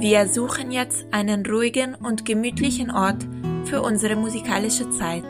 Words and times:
Wir 0.00 0.26
suchen 0.28 0.70
jetzt 0.70 1.04
einen 1.10 1.44
ruhigen 1.44 1.94
und 1.94 2.24
gemütlichen 2.24 2.90
Ort 2.90 3.26
für 3.66 3.82
unsere 3.82 4.16
musikalische 4.16 4.88
Zeit. 4.88 5.24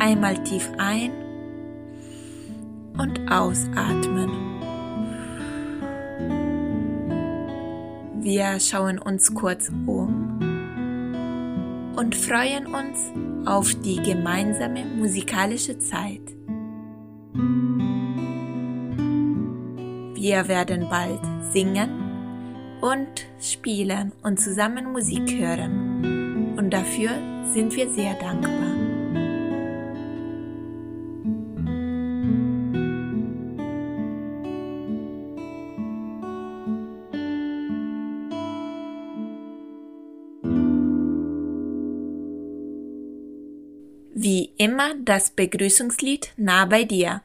Einmal 0.00 0.42
tief 0.42 0.68
ein 0.78 1.12
und 2.98 3.30
ausatmen. 3.30 4.39
Wir 8.22 8.60
schauen 8.60 8.98
uns 8.98 9.34
kurz 9.34 9.70
um 9.86 10.38
und 11.96 12.14
freuen 12.14 12.66
uns 12.66 12.98
auf 13.48 13.74
die 13.76 13.96
gemeinsame 13.96 14.84
musikalische 14.84 15.78
Zeit. 15.78 16.20
Wir 20.14 20.48
werden 20.48 20.86
bald 20.90 21.20
singen 21.50 21.88
und 22.82 23.26
spielen 23.40 24.12
und 24.22 24.38
zusammen 24.38 24.92
Musik 24.92 25.38
hören. 25.38 26.58
Und 26.58 26.70
dafür 26.74 27.12
sind 27.54 27.74
wir 27.74 27.88
sehr 27.88 28.12
dankbar. 28.16 28.69
Wie 44.30 44.54
immer 44.58 44.94
das 44.94 45.30
Begrüßungslied 45.30 46.34
nah 46.36 46.64
bei 46.64 46.84
dir. 46.84 47.22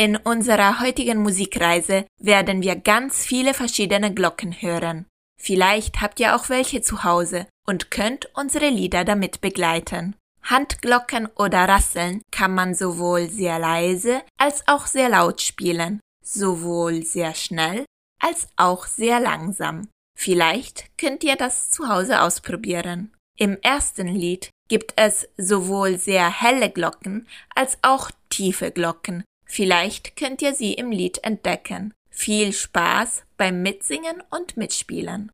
In 0.00 0.16
unserer 0.16 0.80
heutigen 0.80 1.18
Musikreise 1.18 2.06
werden 2.18 2.62
wir 2.62 2.74
ganz 2.74 3.22
viele 3.26 3.52
verschiedene 3.52 4.14
Glocken 4.14 4.52
hören. 4.62 5.04
Vielleicht 5.38 6.00
habt 6.00 6.18
ihr 6.20 6.34
auch 6.34 6.48
welche 6.48 6.80
zu 6.80 7.04
Hause 7.04 7.46
und 7.68 7.90
könnt 7.90 8.30
unsere 8.34 8.70
Lieder 8.70 9.04
damit 9.04 9.42
begleiten. 9.42 10.16
Handglocken 10.42 11.26
oder 11.36 11.68
Rasseln 11.68 12.22
kann 12.32 12.54
man 12.54 12.74
sowohl 12.74 13.28
sehr 13.28 13.58
leise 13.58 14.22
als 14.38 14.66
auch 14.68 14.86
sehr 14.86 15.10
laut 15.10 15.42
spielen, 15.42 16.00
sowohl 16.24 17.02
sehr 17.02 17.34
schnell 17.34 17.84
als 18.22 18.48
auch 18.56 18.86
sehr 18.86 19.20
langsam. 19.20 19.86
Vielleicht 20.18 20.96
könnt 20.96 21.24
ihr 21.24 21.36
das 21.36 21.68
zu 21.68 21.88
Hause 21.88 22.22
ausprobieren. 22.22 23.12
Im 23.36 23.58
ersten 23.60 24.08
Lied 24.08 24.48
gibt 24.70 24.94
es 24.96 25.28
sowohl 25.36 25.98
sehr 25.98 26.30
helle 26.30 26.70
Glocken 26.70 27.28
als 27.54 27.76
auch 27.82 28.10
tiefe 28.30 28.70
Glocken. 28.70 29.24
Vielleicht 29.52 30.14
könnt 30.14 30.42
ihr 30.42 30.54
sie 30.54 30.74
im 30.74 30.92
Lied 30.92 31.24
entdecken. 31.24 31.92
Viel 32.08 32.52
Spaß 32.52 33.24
beim 33.36 33.62
Mitsingen 33.62 34.22
und 34.30 34.56
Mitspielen. 34.56 35.32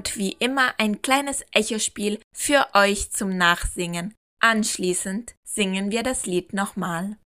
Und 0.00 0.16
wie 0.16 0.32
immer 0.32 0.72
ein 0.78 1.02
kleines 1.02 1.44
Echospiel 1.52 2.20
für 2.32 2.68
euch 2.72 3.10
zum 3.10 3.36
Nachsingen. 3.36 4.14
Anschließend 4.40 5.34
singen 5.44 5.90
wir 5.90 6.02
das 6.02 6.24
Lied 6.24 6.54
nochmal. 6.54 7.18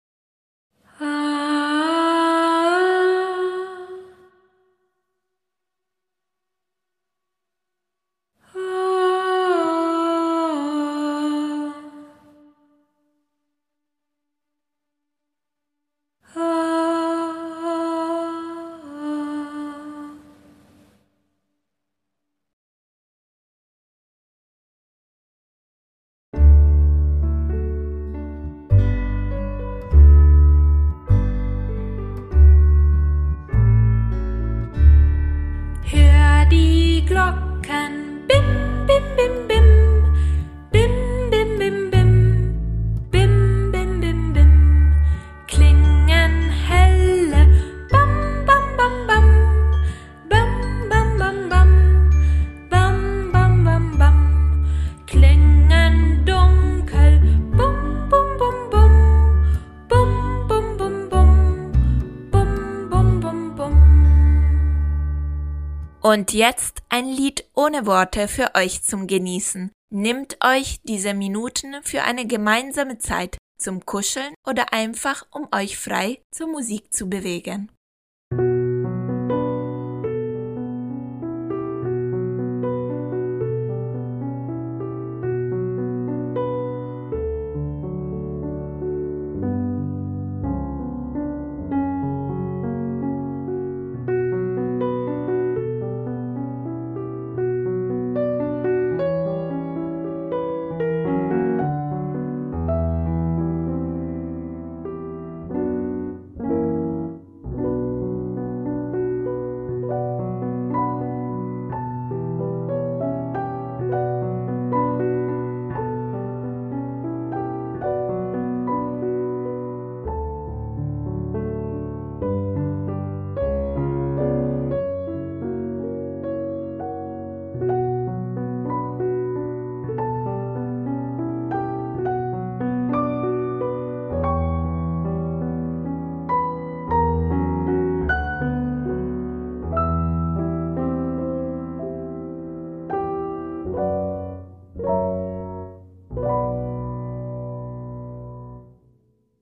Und 66.05 66.33
jetzt 66.33 66.83
ein 66.87 67.07
Lied 67.07 67.45
ohne 67.55 67.87
Worte 67.87 68.27
für 68.27 68.53
euch 68.53 68.83
zum 68.83 69.07
Genießen. 69.07 69.71
Nimmt 69.91 70.37
euch 70.45 70.79
diese 70.83 71.15
Minuten 71.15 71.81
für 71.81 72.03
eine 72.03 72.27
gemeinsame 72.27 72.99
Zeit 72.99 73.39
zum 73.57 73.87
Kuscheln 73.87 74.35
oder 74.47 74.71
einfach 74.71 75.25
um 75.31 75.47
euch 75.51 75.79
frei 75.79 76.21
zur 76.31 76.45
Musik 76.45 76.93
zu 76.93 77.09
bewegen. 77.09 77.71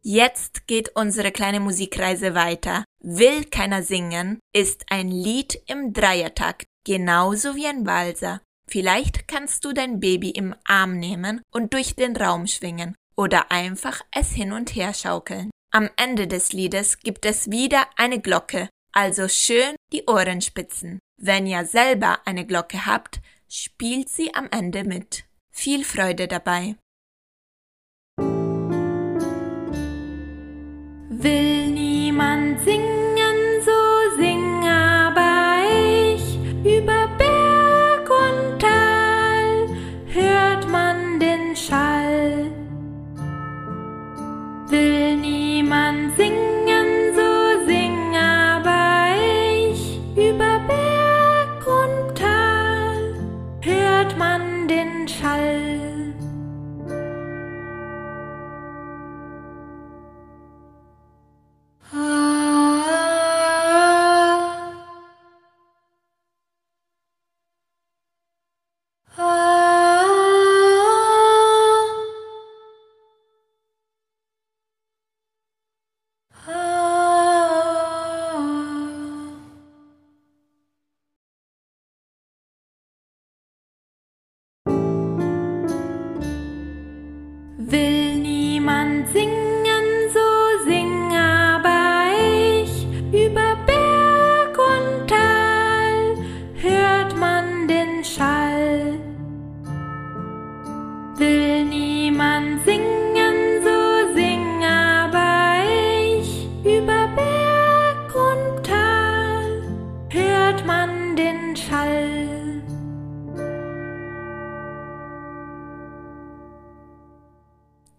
Jetzt 0.05 0.67
geht 0.67 0.95
unsere 0.95 1.31
kleine 1.31 1.61
Musikreise 1.61 2.35
weiter. 2.35 2.83
Will 3.01 3.45
keiner 3.45 3.83
singen 3.83 4.39
ist 4.53 4.83
ein 4.89 5.09
Lied 5.09 5.57
im 5.65 5.93
Dreiertakt, 5.93 6.65
genauso 6.85 7.55
wie 7.55 7.67
ein 7.67 7.85
Walser. 7.85 8.41
Vielleicht 8.69 9.29
kannst 9.29 9.63
du 9.63 9.71
dein 9.71 10.01
Baby 10.01 10.31
im 10.31 10.55
Arm 10.65 10.99
nehmen 10.99 11.41
und 11.53 11.73
durch 11.73 11.95
den 11.95 12.17
Raum 12.17 12.47
schwingen 12.47 12.95
oder 13.15 13.49
einfach 13.49 14.01
es 14.11 14.31
hin 14.31 14.51
und 14.51 14.75
her 14.75 14.93
schaukeln. 14.93 15.51
Am 15.71 15.89
Ende 15.95 16.27
des 16.27 16.51
Liedes 16.51 16.99
gibt 16.99 17.25
es 17.25 17.49
wieder 17.49 17.87
eine 17.95 18.19
Glocke, 18.19 18.67
also 18.91 19.29
schön 19.29 19.75
die 19.93 20.03
Ohren 20.07 20.41
spitzen. 20.41 20.99
Wenn 21.17 21.47
ihr 21.47 21.65
selber 21.65 22.19
eine 22.25 22.45
Glocke 22.45 22.85
habt, 22.85 23.21
spielt 23.47 24.09
sie 24.09 24.35
am 24.35 24.49
Ende 24.51 24.83
mit. 24.83 25.23
Viel 25.51 25.85
Freude 25.85 26.27
dabei. 26.27 26.75
Will 31.23 31.69
niemand 31.69 32.59
singen, 32.65 33.37
so 33.63 34.17
sing 34.17 34.67
aber 34.67 35.63
ich. 35.71 36.37
Über 36.65 37.07
Berg 37.17 38.09
und 38.09 38.59
Tal 38.59 39.69
hört 40.07 40.69
man 40.69 41.21
den 41.21 41.55
Schall. 41.55 42.51
Will 44.67 45.15
niemand 45.15 46.13
singen, 46.17 46.89
so 47.15 47.67
sing 47.67 48.17
aber 48.17 49.15
ich. 49.71 50.01
Über 50.17 50.59
Berg 50.67 51.65
und 51.65 52.17
Tal 52.17 53.15
hört 53.61 54.17
man 54.17 54.67
den 54.67 55.07
Schall. 55.07 55.92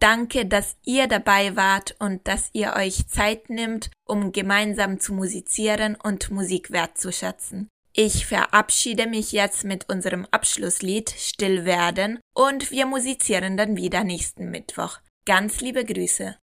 Danke, 0.01 0.47
dass 0.47 0.77
ihr 0.85 1.07
dabei 1.07 1.57
wart 1.57 1.97
und 1.99 2.27
dass 2.29 2.51
ihr 2.53 2.75
euch 2.77 3.07
Zeit 3.09 3.49
nimmt, 3.49 3.91
um 4.05 4.33
gemeinsam 4.33 5.01
zu 5.01 5.15
musizieren 5.15 5.97
und 5.97 6.31
Musik 6.31 6.71
wertzuschätzen. 6.71 7.69
Ich 7.97 8.27
verabschiede 8.27 9.07
mich 9.07 9.31
jetzt 9.33 9.65
mit 9.65 9.89
unserem 9.89 10.27
Abschlusslied 10.31 11.11
Still 11.11 11.65
werden 11.65 12.19
und 12.35 12.71
wir 12.73 12.87
musizieren 12.87 13.57
dann 13.57 13.77
wieder 13.77 14.03
nächsten 14.03 14.51
Mittwoch. 14.51 14.99
Ganz 15.25 15.61
liebe 15.61 15.85
Grüße. 15.85 16.37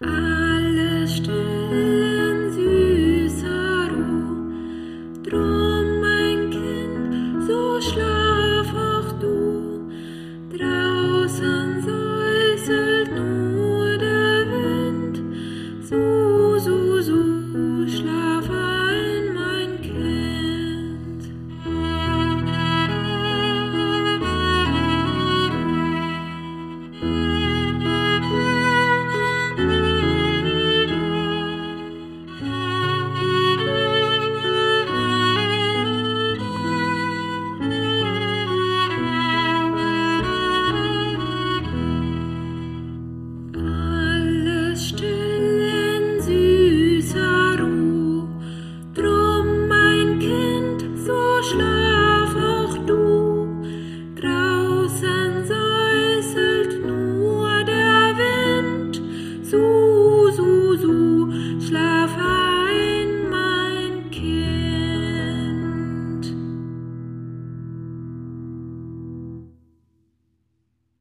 Ah. 0.00 0.33